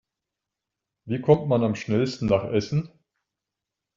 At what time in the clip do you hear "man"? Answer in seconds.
1.47-1.63